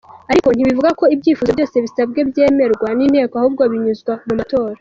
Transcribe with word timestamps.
Ariko 0.31 0.49
ntibivuga 0.51 0.89
ko 0.99 1.05
ibyifuzo 1.15 1.49
byose 1.55 1.75
bisabwe 1.85 2.19
byemerwa 2.29 2.87
n’inteko, 2.97 3.33
ahubwo 3.39 3.63
binyuzwa 3.71 4.13
mu 4.27 4.33
matora. 4.39 4.75